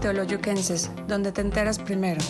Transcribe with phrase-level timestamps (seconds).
[0.00, 2.20] Teoloyuquenses, donde te enteras primero.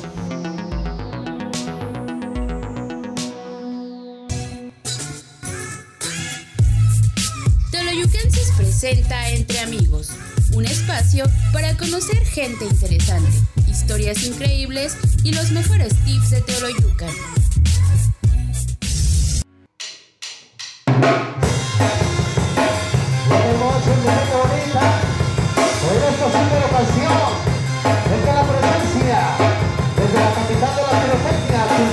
[7.70, 10.10] Teoloyuquenses presenta Entre Amigos,
[10.54, 13.30] un espacio para conocer gente interesante,
[13.68, 17.37] historias increíbles y los mejores tips de Teoloyucan.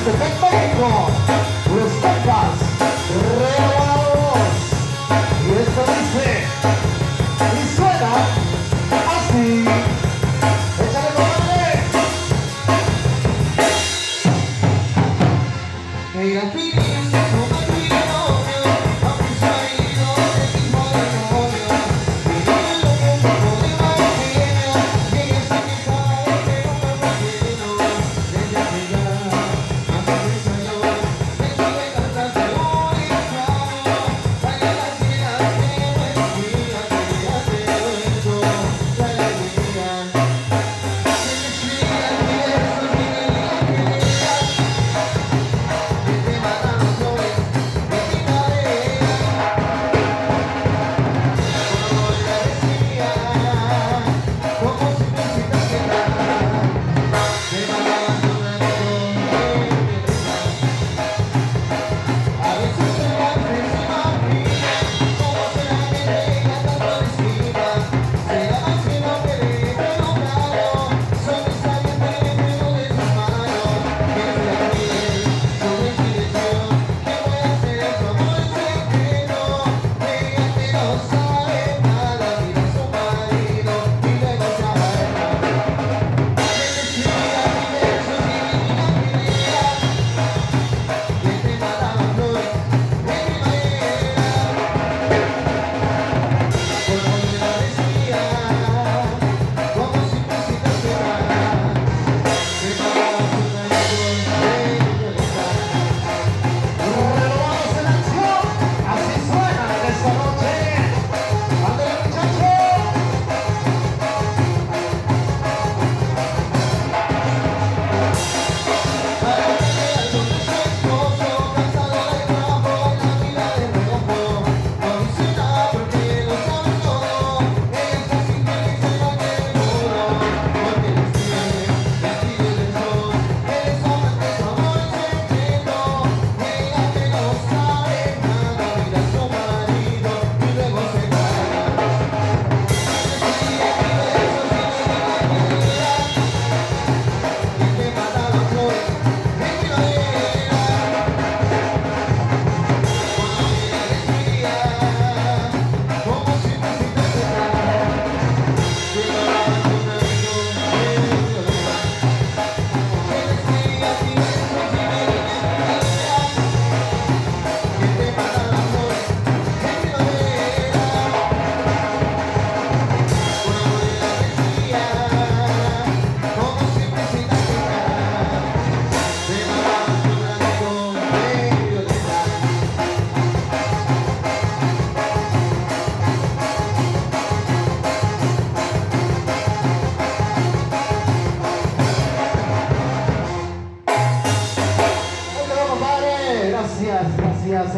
[0.06, 1.05] Pirotecnia, Tultepec,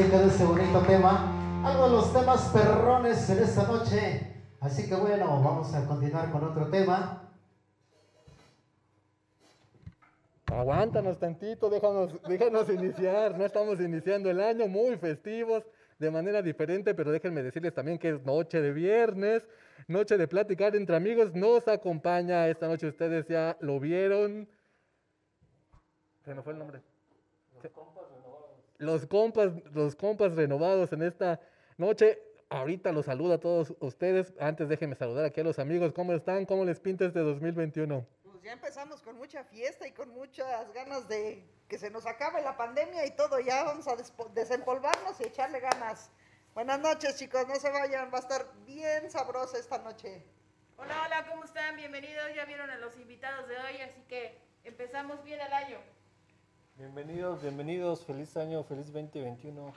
[0.07, 1.65] Ahí quedó este bonito tema.
[1.65, 4.41] Algo de los temas perrones en esta noche.
[4.61, 7.29] Así que bueno, vamos a continuar con otro tema.
[10.45, 13.37] Aguántanos tantito, déjanos, déjanos iniciar.
[13.37, 15.65] No estamos iniciando el año muy festivos,
[15.99, 19.45] de manera diferente, pero déjenme decirles también que es noche de viernes,
[19.89, 21.33] noche de platicar entre amigos.
[21.33, 24.47] Nos acompaña esta noche, ustedes ya lo vieron.
[26.23, 26.81] Se me fue el nombre.
[28.77, 31.39] Los compas, los compas renovados en esta
[31.77, 32.21] noche.
[32.49, 34.33] Ahorita los saludo a todos ustedes.
[34.39, 35.93] Antes déjenme saludar aquí a los amigos.
[35.93, 36.45] ¿Cómo están?
[36.45, 38.05] ¿Cómo les pinta este 2021?
[38.23, 42.41] Pues ya empezamos con mucha fiesta y con muchas ganas de que se nos acabe
[42.43, 43.39] la pandemia y todo.
[43.39, 43.95] Ya vamos a
[44.35, 46.11] desempolvarnos y echarle ganas.
[46.53, 47.47] Buenas noches, chicos.
[47.47, 48.11] No se vayan.
[48.13, 50.23] Va a estar bien sabrosa esta noche.
[50.77, 51.75] Hola, hola, ¿cómo están?
[51.75, 52.25] Bienvenidos.
[52.35, 55.79] Ya vieron a los invitados de hoy, así que empezamos bien el año.
[56.77, 59.73] Bienvenidos, bienvenidos, feliz año, feliz 2021.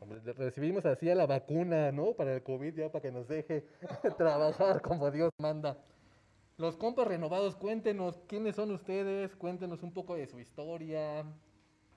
[0.00, 2.14] Hombre, Recibimos así a la vacuna, ¿no?
[2.14, 3.64] Para el COVID, ya para que nos deje
[4.18, 5.78] trabajar como Dios manda.
[6.56, 11.24] Los compas renovados, cuéntenos quiénes son ustedes, cuéntenos un poco de su historia,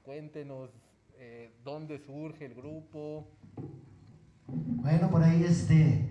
[0.03, 0.69] cuéntenos
[1.17, 3.25] eh, dónde surge el grupo.
[4.45, 6.07] Bueno, por ahí este.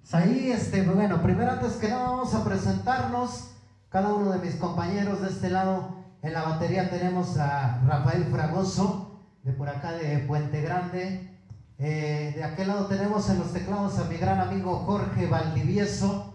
[0.00, 3.52] pues ahí este, bueno, primero antes que nada vamos a presentarnos.
[3.90, 6.05] Cada uno de mis compañeros de este lado.
[6.26, 11.30] En la batería tenemos a Rafael Fragoso, de por acá de Puente Grande.
[11.78, 16.34] Eh, de aquel lado tenemos en los teclados a mi gran amigo Jorge Valdivieso.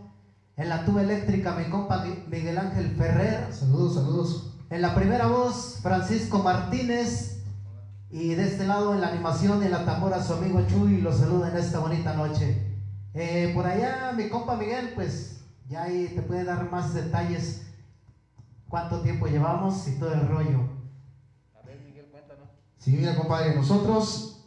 [0.55, 3.51] En la tuba eléctrica mi compa Mi- Miguel Ángel Ferrer.
[3.51, 4.53] Saludos, saludos.
[4.69, 7.41] En la primera voz, Francisco Martínez.
[8.09, 11.17] Y de este lado, en la animación y en la tambora, su amigo Chuy los
[11.17, 12.65] saluda en esta bonita noche.
[13.13, 17.67] Eh, por allá, mi compa Miguel, pues ya ahí te puede dar más detalles.
[18.71, 20.61] Cuánto tiempo llevamos y todo el rollo.
[21.61, 22.47] A ver, Miguel, cuéntanos.
[22.77, 24.37] Sí, mira, compadre, nosotros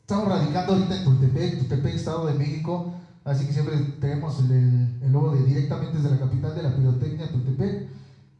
[0.00, 2.92] estamos radicando ahorita en Tultepec, Tultepec, Estado de México.
[3.24, 6.74] Así que siempre tenemos el, el, el logo de directamente desde la capital de la
[6.74, 7.88] pirotecnia, Tultepec.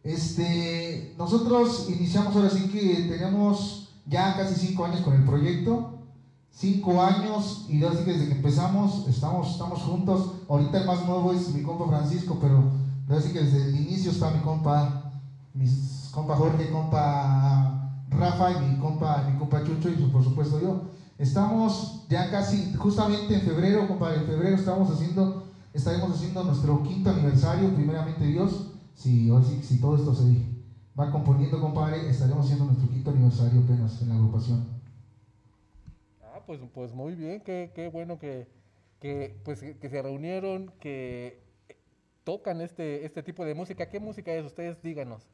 [0.02, 6.00] Este, nosotros iniciamos ahora sí que tenemos ya casi cinco años con el proyecto.
[6.50, 10.32] Cinco años y ahora sí que desde que empezamos estamos, estamos juntos.
[10.49, 12.73] Ahorita el más nuevo es mi compa Francisco, pero
[13.08, 15.07] ahora sí que desde el inicio está mi compa,
[15.55, 20.83] mis compa Jorge, compa Rafa y mi compa, mi compa Chucho y por supuesto yo.
[21.19, 27.11] Estamos ya casi, justamente en febrero, compa, en febrero estamos haciendo, estaremos haciendo nuestro quinto
[27.11, 28.73] aniversario, primeramente Dios.
[28.95, 29.31] Si,
[29.62, 30.25] si todo esto se
[30.99, 34.67] va componiendo, compadre, estaremos haciendo nuestro quinto aniversario apenas en la agrupación.
[36.23, 38.49] Ah, pues, pues muy bien, qué, qué bueno que,
[39.01, 41.43] que, pues, que se reunieron, que
[42.25, 43.89] tocan este, este tipo de música.
[43.89, 44.44] ¿Qué música es?
[44.44, 45.29] Ustedes díganos.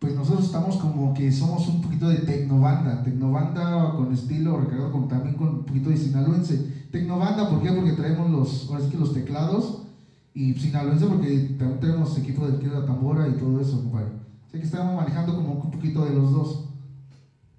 [0.00, 5.08] Pues nosotros estamos como que somos un poquito de tecnobanda, tecnobanda con estilo recargado con,
[5.08, 6.56] también con un poquito de sinaloense.
[6.90, 7.70] Tecnobanda, ¿por qué?
[7.70, 9.82] Porque traemos los, ahora sí que los teclados
[10.32, 14.12] y sinaloense porque también tenemos equipo de izquierda tambora y todo eso, compadre.
[14.48, 16.64] Así que estamos manejando como un poquito de los dos.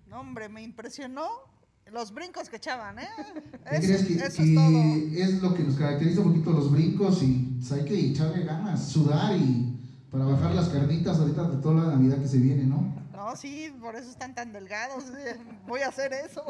[0.10, 1.28] No, hombre, me impresionó
[1.92, 3.08] los brincos que echaban, ¿eh?
[3.70, 5.24] ¿Qué Eso, crees que, eso que es todo.
[5.24, 8.88] es lo que nos caracteriza un poquito los brincos y pues, hay que echarle ganas,
[8.90, 9.71] sudar y
[10.12, 12.94] para bajar las carnitas ahorita de toda la Navidad que se viene, ¿no?
[13.14, 15.06] No, sí, por eso están tan delgados.
[15.26, 15.38] eh,
[15.68, 16.42] Voy a hacer eso.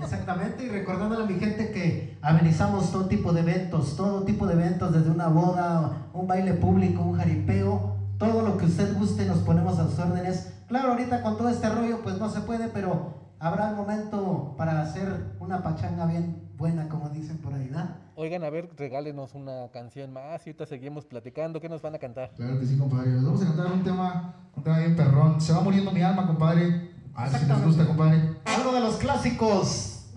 [0.00, 4.52] Exactamente, y recordándole a mi gente que amenizamos todo tipo de eventos, todo tipo de
[4.54, 9.38] eventos, desde una boda, un baile público, un jaripeo, todo lo que usted guste, nos
[9.38, 10.52] ponemos a sus órdenes.
[10.68, 14.82] Claro, ahorita con todo este rollo, pues no se puede, pero habrá el momento para
[14.82, 17.96] hacer una pachanga bien buena, como dicen por ahí, ¿verdad?
[18.16, 21.58] Oigan, a ver, regálenos una canción más y ahorita seguimos platicando.
[21.58, 22.30] ¿Qué nos van a cantar?
[22.36, 23.12] Claro que sí, compadre.
[23.12, 25.40] Les vamos a cantar un tema, un tema bien perrón.
[25.40, 26.90] Se va muriendo mi alma, compadre.
[27.14, 28.36] A ver si les gusta, compadre.
[28.44, 30.10] Algo de los clásicos.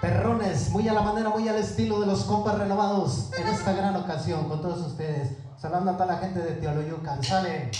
[0.00, 3.94] Perrones, muy a la manera, muy al estilo de los compas renovados en esta gran
[3.94, 5.38] ocasión con todos ustedes.
[5.56, 7.22] Saludando a toda la gente de Teoloyucan.
[7.22, 7.70] Sale.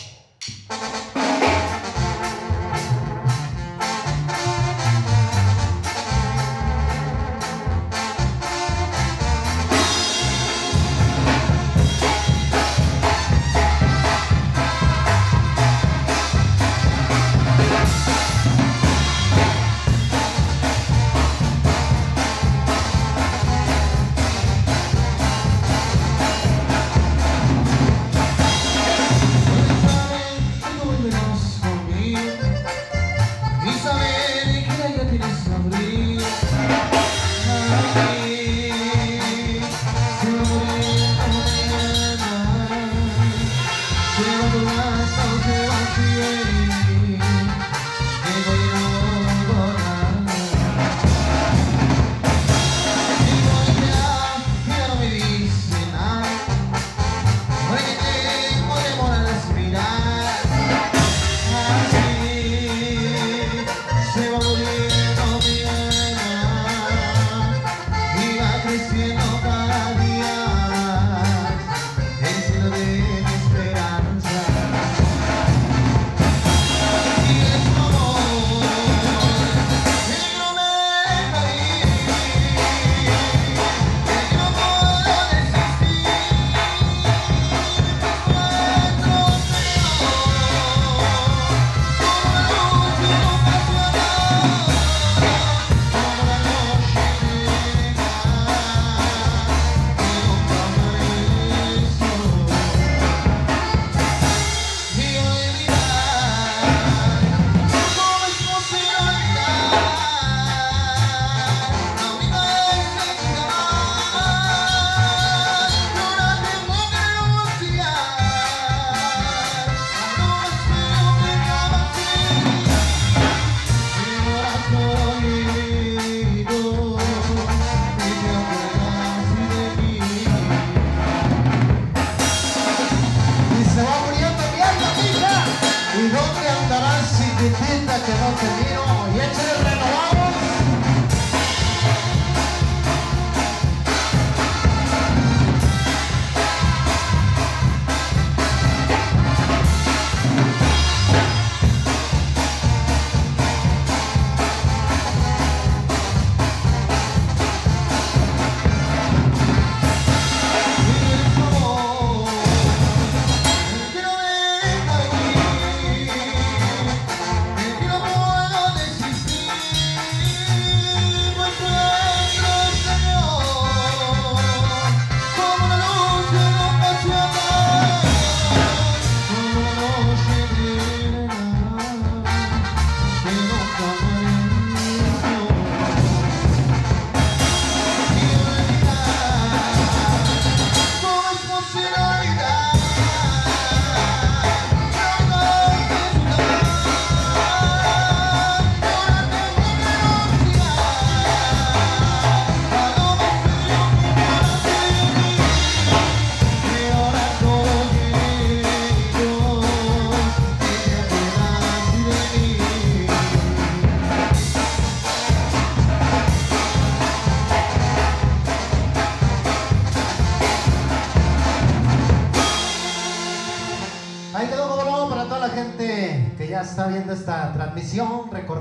[44.94, 45.33] Bye.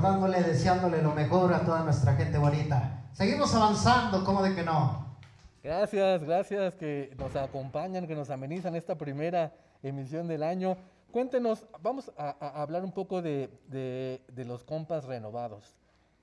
[0.04, 3.02] Recordándole, deseándole lo mejor a toda nuestra gente bonita.
[3.14, 5.04] Seguimos avanzando, ¿cómo de que no?
[5.62, 10.76] Gracias, gracias que nos acompañan, que nos amenizan esta primera emisión del año.
[11.10, 15.74] Cuéntenos, vamos a, a hablar un poco de, de- de los compas renovados.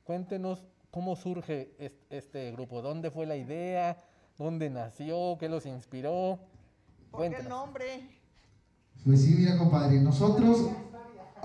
[0.03, 3.97] Cuéntenos cómo surge es- este, grupo, dónde fue la idea,
[4.37, 6.37] dónde nació, qué los inspiró.
[7.09, 8.19] ¿Por qué el nombre?
[9.05, 10.67] Pues sí, mira, compadre, nosotros,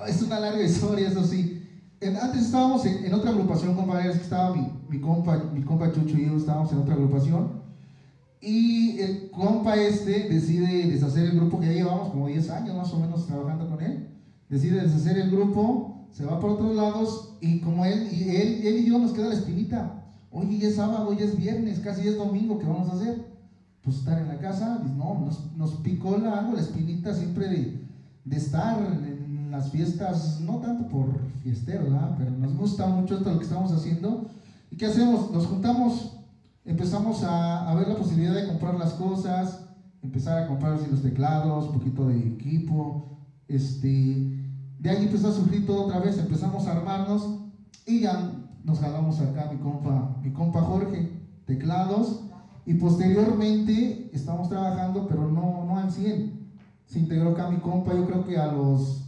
[0.06, 1.55] es una larga historia, eso sí.
[2.02, 6.26] Antes estábamos en, otra agrupación, compadre, es que estaba mi, compa, mi compa Chucho y
[6.26, 7.62] yo estábamos en otra agrupación.
[8.40, 12.92] Y el compa este decide deshacer el grupo que ya llevamos como 10 años más
[12.92, 14.08] o menos trabajando con él.
[14.48, 18.78] Decide deshacer el grupo, se va por otros lados y como él y él, él
[18.78, 20.04] y yo nos queda la espinita.
[20.30, 23.24] Oye, ya es sábado, ya es viernes, casi es domingo, ¿qué vamos a hacer?
[23.82, 28.76] Pues estar en la casa, no, nos, picó la, algo, la espinita siempre de, estar
[29.50, 31.06] las fiestas, no tanto por
[31.42, 32.14] fiesteros, ¿verdad?
[32.18, 34.26] pero nos gusta mucho esto lo que estamos haciendo.
[34.70, 35.30] ¿Y qué hacemos?
[35.30, 36.18] Nos juntamos,
[36.64, 39.68] empezamos a, ver la posibilidad de comprar las cosas,
[40.02, 43.88] empezar a comprar así los teclados, un poquito de equipo, este,
[44.78, 47.40] de ahí empezó a surgir todo otra vez, empezamos a armarnos
[47.86, 48.32] y ya
[48.64, 51.10] nos jalamos acá mi compa, mi compa Jorge,
[51.44, 52.22] teclados,
[52.66, 56.36] y posteriormente estamos trabajando, pero no, no al 100.
[56.84, 59.05] Se integró acá mi compa, yo creo que a los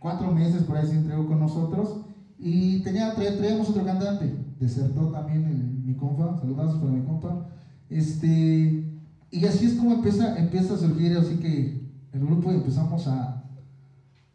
[0.00, 2.00] cuatro meses por ahí se integró con nosotros,
[2.38, 7.46] y tenía, tra- traíamos otro cantante, desertó también el- mi compa, saludazos para mi compa,
[7.88, 13.06] este, y así es como empieza, empieza a surgir, así que el grupo y empezamos
[13.06, 13.44] a,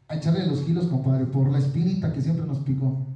[0.08, 3.08] a echarle los kilos, compadre, por la espinita que siempre nos picó.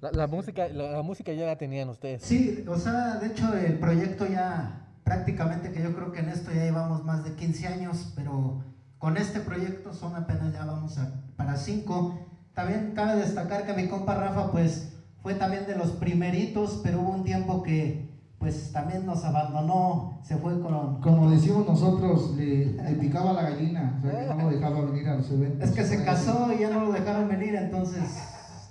[0.00, 2.22] La, la música, la, la música ya la tenían ustedes.
[2.22, 6.50] Sí, o sea, de hecho el proyecto ya prácticamente que yo creo que en esto
[6.54, 8.62] ya llevamos más de 15 años, pero
[9.00, 12.18] con este proyecto son apenas ya vamos a, para 5.
[12.52, 14.92] También cabe destacar que mi compa Rafa pues
[15.22, 20.36] fue también de los primeritos, pero hubo un tiempo que pues también nos abandonó, se
[20.36, 21.00] fue con...
[21.00, 25.08] Como decimos nosotros, le, le picaba la gallina, o sea, que no lo dejaba venir
[25.08, 25.68] a los eventos.
[25.68, 28.02] Es que se casó y ya no lo dejaron venir, entonces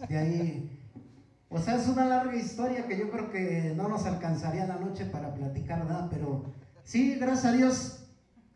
[0.08, 0.76] de ahí...
[1.50, 5.06] O sea, es una larga historia que yo creo que no nos alcanzaría la noche
[5.06, 6.08] para platicar, ¿verdad?
[6.12, 6.46] Pero
[6.84, 8.06] sí, gracias a Dios,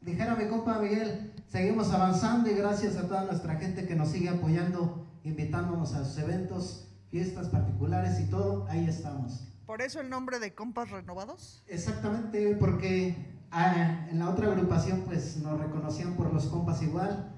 [0.02, 4.28] dijera mi compa Miguel, seguimos avanzando y gracias a toda nuestra gente que nos sigue
[4.28, 9.48] apoyando, invitándonos a sus eventos, fiestas particulares y todo, ahí estamos.
[9.68, 11.64] ¿Por eso el nombre de Compas Renovados?
[11.68, 13.16] Exactamente, porque
[13.52, 17.32] ah, en la otra agrupación pues nos reconocían por los compas igual.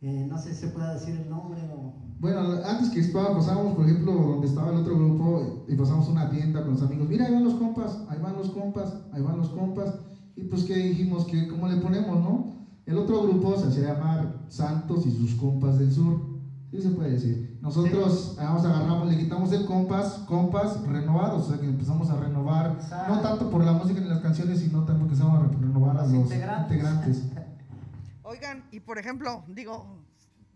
[0.00, 1.92] Eh, no sé si se puede decir el nombre o...
[2.20, 6.30] Bueno, antes que estaba, pasábamos, por ejemplo, donde estaba el otro grupo, y pasamos una
[6.30, 7.06] tienda con los amigos.
[7.06, 9.94] Mira, ahí van los compas, ahí van los compas, ahí van los compas.
[10.36, 11.26] Y pues, ¿qué dijimos?
[11.26, 12.47] que ¿Cómo le ponemos, no?
[12.88, 16.22] El otro grupo se hacía llamar Santos y sus compas del sur.
[16.70, 17.58] Sí se puede decir.
[17.60, 22.78] Nosotros vamos, agarramos, le quitamos el compas, compas renovados, o sea que empezamos a renovar,
[22.80, 23.14] Exacto.
[23.14, 26.02] no tanto por la música ni las canciones, sino también porque empezamos a renovar a
[26.04, 26.76] Los los integrantes.
[26.78, 27.22] integrantes.
[28.22, 30.02] Oigan, y por ejemplo, digo,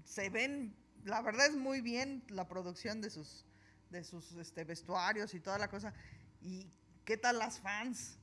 [0.05, 0.75] se ven,
[1.05, 3.45] la verdad es muy bien la producción de sus,
[3.91, 5.93] de sus este, vestuarios y toda la cosa.
[6.41, 6.71] ¿Y
[7.05, 8.17] qué tal las fans?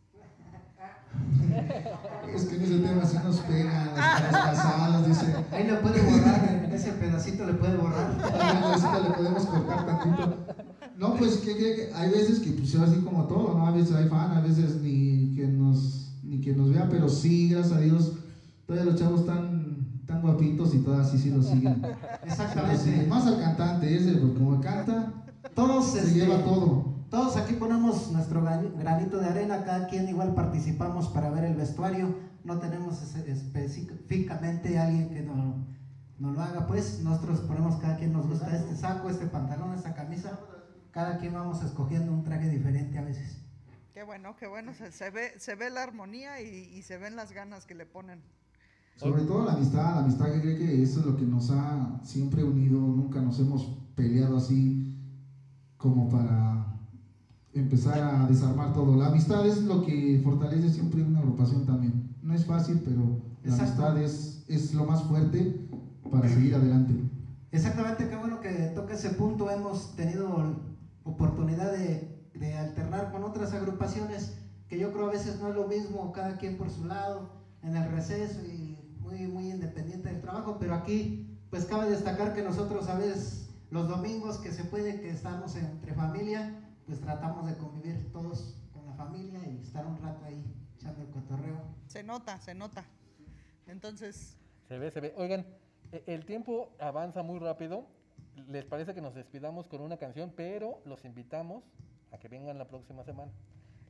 [2.35, 5.35] Es que en ese tema sí nos pegan las, casadas, dice.
[5.51, 8.15] Ahí le puede borrar, en ese pedacito le puede borrar.
[8.71, 10.37] Rosita, le podemos cortar tantito.
[10.97, 13.65] No, pues que, que- hay veces que pues así como todo, ¿no?
[13.65, 17.49] A veces hay fan, a veces ni que nos ni que nos vea, pero sí,
[17.49, 18.13] gracias a Dios,
[18.67, 21.81] todavía los chavos están tan guapitos y todas así sí lo siguen.
[22.23, 22.77] Exactamente.
[22.83, 25.13] Sí, más al cantante ese, porque como canta,
[25.55, 26.98] Todos, se este, lleva todo.
[27.09, 31.55] Todos aquí ponemos nuestro gran- granito de arena, cada quien igual participamos para ver el
[31.55, 32.15] vestuario.
[32.43, 35.65] No tenemos específicamente alguien que no,
[36.19, 39.93] no lo haga, pues nosotros ponemos cada quien nos gusta este saco, este pantalón, esta
[39.93, 40.39] camisa.
[40.91, 43.37] Cada quien vamos escogiendo un traje diferente a veces.
[43.93, 44.73] Qué bueno, qué bueno.
[44.73, 47.85] Se, se ve, se ve la armonía y, y se ven las ganas que le
[47.85, 48.21] ponen.
[48.95, 51.99] Sobre todo la amistad, la amistad que creo que eso es lo que nos ha
[52.03, 54.97] siempre unido, nunca nos hemos peleado así
[55.77, 56.65] como para
[57.59, 58.95] empezar a desarmar todo.
[58.95, 62.15] La amistad es lo que fortalece siempre una agrupación también.
[62.21, 63.85] No es fácil, pero la Exacto.
[63.85, 65.67] amistad es, es lo más fuerte
[66.11, 66.93] para seguir adelante.
[67.51, 69.49] Exactamente, qué bueno que toca ese punto.
[69.49, 70.55] Hemos tenido
[71.03, 74.33] oportunidad de, de alternar con otras agrupaciones
[74.67, 77.31] que yo creo a veces no es lo mismo, cada quien por su lado,
[77.63, 82.43] en el receso y muy, muy independiente del trabajo, pero aquí pues cabe destacar que
[82.43, 87.55] nosotros a veces los domingos que se puede, que estamos entre familia, pues tratamos de
[87.55, 90.43] convivir todos con la familia y estar un rato ahí
[90.75, 91.61] echando el cotorreo.
[91.85, 92.83] Se nota, se nota.
[93.67, 94.35] Entonces,
[94.67, 95.13] Se ve, se ve.
[95.15, 95.45] Oigan,
[95.91, 97.85] e- el tiempo avanza muy rápido.
[98.47, 101.63] les parece que nos despidamos con una canción, pero los invitamos
[102.11, 103.31] a que vengan la próxima semana.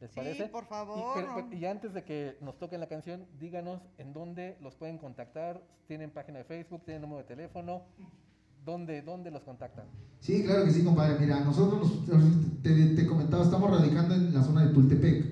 [0.02, 0.48] ¿Les Sí, parece?
[0.48, 1.14] por Y, favor.
[1.16, 4.98] pero- pero- y antes de que nos toquen la canción, díganos en dónde los pueden
[4.98, 5.62] contactar.
[5.88, 6.84] ¿Tienen página de Facebook?
[6.84, 7.84] ¿Tienen número de teléfono?
[8.70, 9.86] ¿Dónde, dónde los contactan?
[10.20, 11.18] Sí, claro que sí, compadre.
[11.20, 15.26] Mira, nosotros, nos- te, te comentaba, estamos radicando en la zona de Tultepec.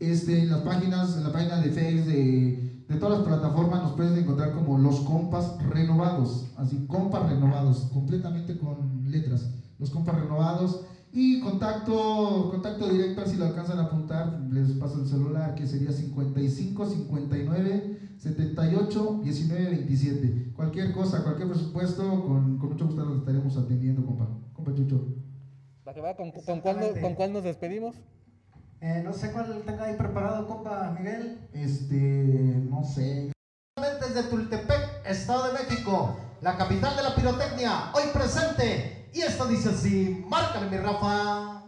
[0.00, 3.92] Este, en las páginas, en la página de Facebook, de, de todas las plataformas, nos
[3.92, 6.46] puedes encontrar como Los Compas Renovados.
[6.56, 9.48] Así, Compas Renovados, completamente con letras.
[9.78, 10.80] Los Compas Renovados.
[11.12, 15.92] Y contacto, contacto directo, si lo alcanzan a apuntar, les paso el celular, que sería
[15.92, 20.52] 55 59 78 19 27.
[20.56, 24.28] Cualquier cosa, cualquier presupuesto, con, con mucho gusto los estaremos atendiendo, compa.
[24.54, 25.04] Compa Chucho.
[25.86, 26.16] ¿Va que va?
[26.16, 27.94] ¿Con, con, cuál, con cuál nos despedimos?
[28.80, 31.48] Eh, no sé cuál tenga ahí preparado, compa Miguel.
[31.52, 33.32] Este, no sé.
[33.76, 39.10] Desde Tultepec, Estado de México, la capital de la pirotecnia, hoy presente.
[39.12, 41.65] Y esto dice así, márcale mi Rafa.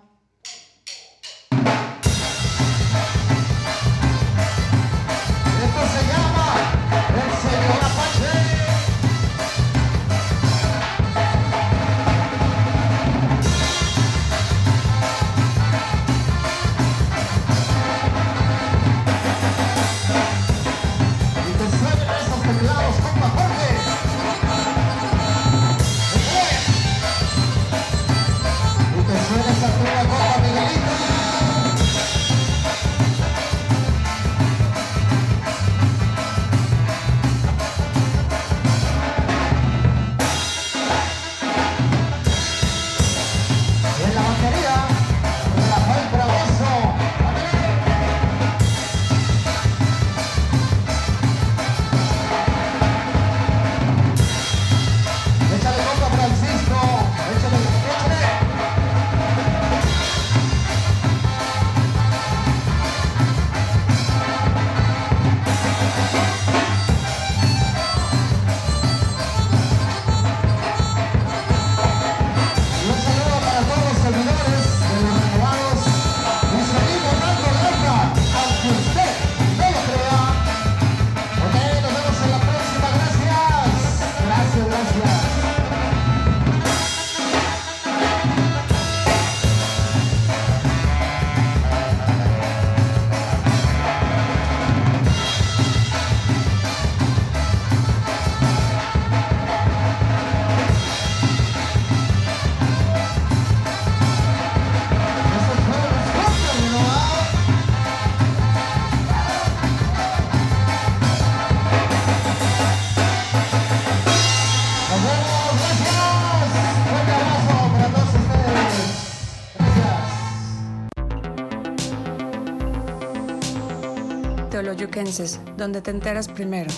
[125.56, 126.70] Donde te enteras primero.